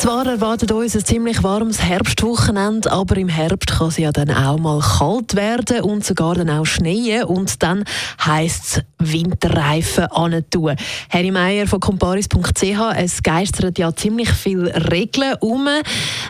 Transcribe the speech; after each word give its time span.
zwar 0.00 0.24
erwartet 0.24 0.72
uns 0.72 0.96
ein 0.96 1.04
ziemlich 1.04 1.42
warmes 1.42 1.82
Herbstwochenende, 1.82 2.90
aber 2.90 3.18
im 3.18 3.28
Herbst 3.28 3.70
kann 3.70 3.88
es 3.88 3.98
ja 3.98 4.10
dann 4.10 4.30
auch 4.30 4.58
mal 4.58 4.80
kalt 4.80 5.36
werden 5.36 5.82
und 5.82 6.06
sogar 6.06 6.36
dann 6.36 6.48
auch 6.48 6.64
schneien 6.64 7.24
und 7.24 7.62
dann 7.62 7.84
heisst 8.24 8.78
es 8.98 9.12
Winterreifen 9.12 10.08
tun. 10.48 10.76
Harry 11.10 11.30
Meier 11.30 11.66
von 11.66 11.80
comparis.ch, 11.80 12.96
es 12.96 13.22
geistert 13.22 13.78
ja 13.78 13.94
ziemlich 13.94 14.30
viele 14.30 14.72
Regeln 14.90 15.34
um. 15.40 15.68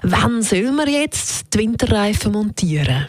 Wann 0.03 0.43
soll 0.43 0.73
man 0.73 0.89
jetzt 0.89 1.55
die 1.55 1.59
Winterreifen 1.61 2.33
montieren? 2.33 3.07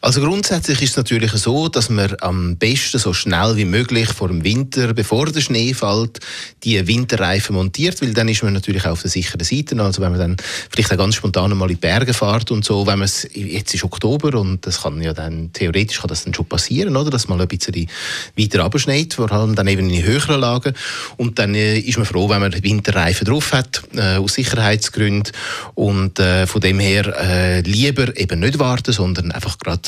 Also 0.00 0.20
grundsätzlich 0.20 0.82
ist 0.82 0.90
es 0.90 0.96
natürlich 0.96 1.32
so, 1.32 1.68
dass 1.68 1.90
man 1.90 2.14
am 2.20 2.56
besten 2.56 2.98
so 2.98 3.12
schnell 3.12 3.56
wie 3.56 3.64
möglich 3.64 4.08
vor 4.08 4.28
dem 4.28 4.44
Winter, 4.44 4.94
bevor 4.94 5.26
der 5.26 5.40
Schnee 5.40 5.74
fällt, 5.74 6.20
die 6.62 6.86
Winterreifen 6.86 7.54
montiert, 7.54 8.00
weil 8.00 8.14
dann 8.14 8.28
ist 8.28 8.42
man 8.42 8.52
natürlich 8.52 8.86
auf 8.86 9.02
der 9.02 9.10
sicheren 9.10 9.44
Seite. 9.44 9.80
Also 9.82 10.00
wenn 10.00 10.12
man 10.12 10.20
dann 10.20 10.36
vielleicht 10.70 10.92
auch 10.92 10.96
ganz 10.96 11.16
spontan 11.16 11.56
mal 11.56 11.70
in 11.70 11.76
die 11.76 11.80
Berge 11.80 12.14
fährt 12.14 12.50
und 12.50 12.64
so, 12.64 12.86
wenn 12.86 12.98
man 12.98 13.06
es, 13.06 13.28
jetzt 13.32 13.74
ist 13.74 13.84
Oktober 13.84 14.38
und 14.38 14.66
das 14.66 14.82
kann 14.82 15.00
ja 15.02 15.12
dann, 15.12 15.52
theoretisch 15.52 16.00
kann 16.00 16.08
das 16.08 16.24
dann 16.24 16.34
schon 16.34 16.46
passieren, 16.46 16.96
oder? 16.96 17.10
Dass 17.10 17.28
man 17.28 17.40
ein 17.40 17.48
bisschen 17.48 17.88
weiter 18.36 18.64
abschneit, 18.64 19.14
vor 19.14 19.30
allem 19.32 19.54
dann 19.54 19.66
eben 19.66 19.90
in 19.90 20.02
höheren 20.02 20.40
Lagen. 20.40 20.74
Und 21.16 21.38
dann 21.38 21.54
äh, 21.54 21.78
ist 21.78 21.98
man 21.98 22.06
froh, 22.06 22.28
wenn 22.28 22.40
man 22.40 22.52
Winterreifen 22.62 23.26
drauf 23.26 23.52
hat, 23.52 23.82
äh, 23.94 24.16
aus 24.16 24.34
Sicherheitsgründen. 24.34 25.32
Und 25.74 26.18
äh, 26.20 26.46
von 26.46 26.60
dem 26.60 26.78
her 26.78 27.14
äh, 27.18 27.60
lieber 27.60 28.16
eben 28.16 28.40
nicht 28.40 28.58
warten, 28.58 28.92
sondern 28.92 29.32
einfach 29.32 29.58
gerade, 29.58 29.87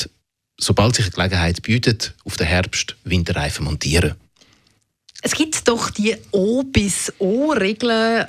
sobald 0.61 0.95
sich 0.95 1.05
eine 1.05 1.11
Gelegenheit 1.11 1.61
bietet, 1.61 2.13
auf 2.23 2.37
den 2.37 2.47
Herbst 2.47 2.95
Winterreifen 3.03 3.65
montieren. 3.65 4.15
Es 5.21 5.33
gibt 5.33 5.67
doch 5.67 5.89
die 5.89 6.15
O 6.31 6.63
bis 6.63 7.13
O-Regeln 7.19 8.25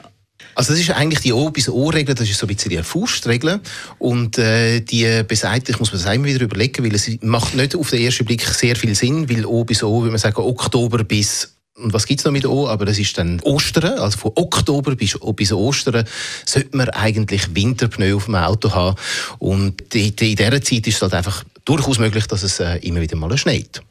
also 0.55 0.73
das 0.73 0.81
ist 0.81 0.91
eigentlich 0.91 1.21
die 1.21 1.33
O 1.33 1.51
bis 1.51 1.69
O-Regel, 1.69 2.15
das 2.15 2.29
ist 2.29 2.39
so 2.39 2.47
ein 2.47 2.55
bisschen 2.55 2.71
die 2.71 2.83
Faustregel 2.83 3.61
und 3.99 4.39
äh, 4.39 4.81
die 4.81 5.23
besagt, 5.27 5.69
ich 5.69 5.79
muss 5.79 5.93
mir 5.93 5.99
das 5.99 6.13
immer 6.13 6.27
wieder 6.27 6.43
überlegen, 6.43 6.85
weil 6.85 6.95
es 6.95 7.09
macht 7.23 7.55
nicht 7.55 7.75
auf 7.75 7.91
den 7.91 8.03
ersten 8.03 8.25
Blick 8.25 8.43
sehr 8.43 8.77
viel 8.77 8.95
Sinn, 8.95 9.31
weil 9.31 9.47
O 9.47 9.65
bis 9.65 9.83
O, 9.83 10.01
würde 10.01 10.11
man 10.11 10.19
sagen, 10.19 10.37
Oktober 10.39 11.05
bis 11.05 11.55
und 11.75 11.93
was 11.95 12.07
gibt 12.07 12.21
es 12.21 12.27
noch 12.27 12.33
mit 12.33 12.45
O? 12.45 12.69
Aber 12.69 12.85
das 12.85 12.99
ist 12.99 13.17
dann 13.17 13.41
Ostern, 13.41 13.99
also 13.99 14.19
von 14.19 14.33
Oktober 14.35 14.95
bis, 14.95 15.19
bis 15.35 15.53
Ostern 15.53 16.07
sollte 16.45 16.77
man 16.77 16.91
eigentlich 16.91 17.55
Winterpneu 17.55 18.17
auf 18.17 18.27
dem 18.27 18.35
Auto 18.35 18.73
haben. 18.75 18.97
Und 19.39 19.95
in 19.95 20.15
dieser 20.15 20.61
Zeit 20.61 20.87
ist 20.87 20.97
es 20.97 21.03
halt 21.03 21.15
einfach 21.15 21.45
durchaus 21.65 21.99
möglich, 21.99 22.27
dass 22.27 22.43
es 22.43 22.61
äh, 22.61 22.77
immer 22.79 23.01
wieder 23.01 23.17
mal 23.17 23.37
schneit. 23.37 23.83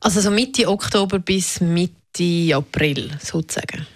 Also 0.00 0.20
so 0.20 0.30
Mitte 0.30 0.68
Oktober 0.68 1.18
bis 1.18 1.60
Mitte 1.60 2.54
April 2.54 3.10
sozusagen? 3.22 3.86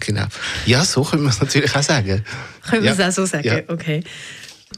Genau. 0.00 0.26
Ja, 0.64 0.84
so 0.84 1.02
können 1.02 1.22
wir 1.22 1.30
es 1.30 1.40
natürlich 1.40 1.74
auch 1.74 1.82
sagen. 1.82 2.24
Können 2.62 2.82
wir 2.82 2.94
ja. 2.94 2.96
es 2.96 3.00
auch 3.00 3.22
so 3.22 3.26
sagen? 3.26 3.46
Ja. 3.46 3.60
Okay. 3.68 4.02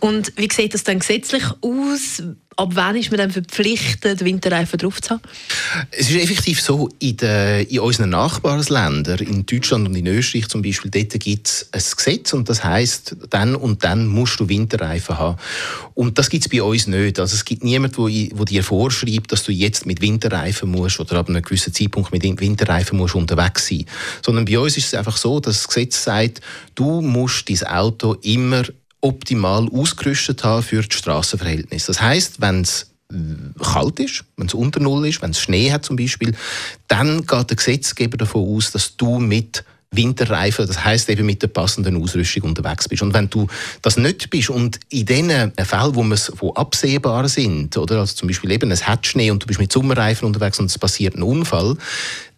Und 0.01 0.33
wie 0.37 0.49
sieht 0.53 0.75
das 0.75 0.85
dann 0.85 1.01
gesetzlich 1.01 1.45
aus? 1.61 2.23
Ab 2.57 2.71
wann 2.75 2.97
ist 2.97 3.13
man 3.13 3.19
dann 3.19 3.31
verpflichtet, 3.31 4.25
Winterreifen 4.25 4.81
drauf 4.81 5.01
zu 5.01 5.11
haben? 5.11 5.23
Es 5.93 6.11
ist 6.11 6.17
effektiv 6.17 6.61
so, 6.61 6.89
in, 6.99 7.17
den, 7.17 7.65
in 7.67 7.79
unseren 7.79 8.11
Nachbarländern, 8.11 9.21
in 9.21 9.47
Deutschland 9.47 9.87
und 9.87 9.95
in 9.95 10.09
Österreich 10.09 10.49
zum 10.49 10.63
Beispiel, 10.63 10.91
dort 10.91 11.21
gibt 11.21 11.47
es 11.47 11.69
ein 11.71 11.83
Gesetz 11.97 12.33
und 12.33 12.49
das 12.49 12.65
heißt, 12.65 13.17
dann 13.31 13.55
und 13.55 13.85
dann 13.85 14.09
musst 14.09 14.41
du 14.41 14.49
Winterreifen 14.49 15.19
haben. 15.19 15.39
Und 15.95 16.19
das 16.19 16.31
gibt 16.31 16.47
es 16.47 16.51
bei 16.51 16.61
uns 16.61 16.89
nicht. 16.89 17.20
Also 17.20 17.37
es 17.37 17.45
gibt 17.45 17.63
niemanden, 17.63 17.97
wo 17.97 18.45
dir 18.45 18.64
vorschreibt, 18.64 19.31
dass 19.31 19.45
du 19.45 19.53
jetzt 19.53 19.87
mit 19.87 20.01
Winterreifen 20.01 20.69
musst 20.69 20.98
oder 20.98 21.19
ab 21.19 21.29
einem 21.29 21.42
gewissen 21.42 21.73
Zeitpunkt 21.73 22.11
mit 22.11 22.25
Winterreifen 22.25 22.98
musst 22.98 23.14
unterwegs 23.14 23.69
sein. 23.69 23.85
Sondern 24.20 24.45
bei 24.45 24.58
uns 24.58 24.77
ist 24.77 24.87
es 24.87 24.95
einfach 24.95 25.17
so, 25.17 25.39
dass 25.39 25.58
das 25.58 25.69
Gesetz 25.69 26.03
sagt, 26.03 26.41
du 26.75 27.03
musst 27.03 27.48
dein 27.48 27.63
Auto 27.69 28.14
immer 28.14 28.64
optimal 29.01 29.69
ausgerüstet 29.69 30.45
haben 30.45 30.63
für 30.63 30.83
die 30.83 30.97
Straßenverhältnisse. 30.97 31.89
Das 31.89 32.01
heißt, 32.01 32.41
wenn 32.41 32.63
es 32.63 32.91
äh, 33.13 33.17
kalt 33.63 34.01
ist, 34.01 34.25
wenn 34.36 34.47
es 34.47 34.55
unter 34.55 34.81
Null 34.81 35.07
ist, 35.07 35.23
wenn 35.23 35.31
es 35.31 35.41
Schnee 35.41 35.70
hat 35.73 35.85
zum 35.85 35.97
Beispiel, 35.97 36.35
dann 36.89 37.27
geht 37.27 37.51
der 37.51 37.57
Gesetzgeber 37.57 38.17
davon 38.17 38.57
aus, 38.57 38.73
dass 38.73 38.97
du 38.97 39.19
mit 39.19 39.64
Winterreifen, 39.91 40.67
das 40.67 40.85
heißt 40.85 41.08
eben 41.08 41.25
mit 41.25 41.41
der 41.41 41.48
passenden 41.48 42.03
Ausrüstung 42.03 42.42
unterwegs 42.42 42.89
bist. 42.89 43.03
Und 43.03 43.14
wenn 43.14 43.31
du 43.31 43.47
das 43.81 43.97
nicht 43.97 44.29
bist 44.29 44.51
und 44.51 44.79
in 44.91 45.07
den 45.07 45.31
Fällen, 45.31 45.95
wo, 45.95 46.05
wo 46.41 46.53
absehbar 46.53 47.27
sind, 47.29 47.77
oder 47.79 48.01
also 48.01 48.14
zum 48.14 48.29
Beispiel 48.29 48.51
eben 48.51 48.70
es 48.70 48.87
hat 48.87 49.07
Schnee 49.07 49.31
und 49.31 49.42
du 49.42 49.47
bist 49.47 49.58
mit 49.58 49.73
Sommerreifen 49.73 50.27
unterwegs 50.27 50.58
und 50.58 50.67
es 50.67 50.79
passiert 50.79 51.17
ein 51.17 51.23
Unfall, 51.23 51.77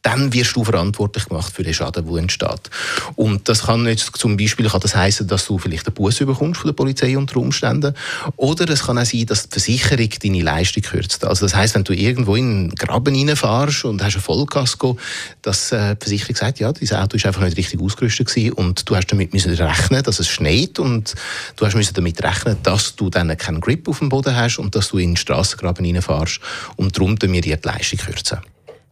dann 0.02 0.32
wirst 0.32 0.56
du 0.56 0.64
verantwortlich 0.64 1.26
gemacht 1.26 1.52
für 1.54 1.62
den 1.62 1.74
Schaden, 1.74 2.06
der 2.06 2.16
entsteht. 2.16 2.70
Und 3.16 3.48
das 3.48 3.64
kann 3.64 3.86
jetzt 3.86 4.16
zum 4.16 4.36
Beispiel 4.36 4.68
kann 4.68 4.80
das 4.80 4.96
heißen, 4.96 5.26
dass 5.26 5.46
du 5.46 5.58
vielleicht 5.58 5.86
einen 5.86 5.94
Bus 5.94 6.18
bekommst 6.18 6.60
von 6.60 6.68
der 6.68 6.74
Polizei 6.74 7.16
unter 7.16 7.36
Umständen. 7.36 7.94
Oder 8.36 8.68
es 8.70 8.84
kann 8.84 8.98
auch 8.98 9.04
sein, 9.04 9.26
dass 9.26 9.48
die 9.48 9.60
Versicherung 9.60 10.08
deine 10.22 10.42
Leistung 10.42 10.82
kürzt. 10.82 11.24
Also 11.24 11.44
das 11.46 11.54
heißt, 11.54 11.74
wenn 11.74 11.84
du 11.84 11.92
irgendwo 11.92 12.34
in 12.36 12.50
einen 12.50 12.74
Graben 12.74 13.14
reinfährst 13.14 13.84
und 13.84 14.02
hast 14.02 14.16
ein 14.16 14.22
Vollkasko, 14.22 14.96
dass 15.42 15.72
äh, 15.72 15.96
die 15.96 16.04
Versicherung 16.04 16.36
sagt, 16.36 16.60
ja, 16.60 16.72
dieses 16.72 16.96
Auto 16.96 17.16
ist 17.16 17.26
einfach 17.26 17.42
nicht 17.42 17.58
richtig 17.58 17.80
ausgerüstet 17.80 18.26
gewesen 18.26 18.52
und 18.54 18.88
du 18.88 18.96
hast 18.96 19.08
damit 19.08 19.34
müssen 19.34 19.52
rechnen, 19.52 20.02
dass 20.02 20.18
es 20.18 20.28
schneit 20.28 20.78
und 20.78 21.14
du 21.56 21.66
hast 21.66 21.74
müssen 21.74 21.94
damit 21.94 22.22
rechnen, 22.22 22.56
dass 22.62 22.96
du 22.96 23.10
dann 23.10 23.36
keinen 23.36 23.60
Grip 23.60 23.86
auf 23.88 23.98
dem 23.98 24.08
Boden 24.08 24.34
hast 24.34 24.58
und 24.58 24.74
dass 24.74 24.88
du 24.88 24.98
in 24.98 25.10
den 25.10 25.16
Strassengraben 25.16 25.84
reinfährst 25.84 26.40
und 26.76 26.96
darum 26.96 27.16
wir 27.20 27.40
dir 27.40 27.56
die 27.56 27.68
Leistung 27.68 27.98
kürzen. 27.98 28.38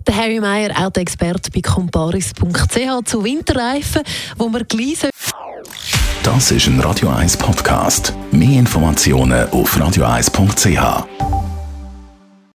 Der 0.09 0.17
Harry 0.17 0.41
Meyer, 0.41 0.71
Autoexperte 0.75 1.51
bei 1.51 1.61
comparis.ch 1.61 3.05
zu 3.05 3.23
Winterreifen, 3.23 4.03
wo 4.39 4.49
wir 4.49 4.65
gleich 4.65 5.11
Das 6.23 6.51
ist 6.51 6.67
ein 6.67 6.81
Radio 6.81 7.11
1 7.11 7.37
Podcast. 7.37 8.15
Mehr 8.31 8.59
Informationen 8.59 9.51
auf 9.51 9.77
radio1.ch. 9.77 11.38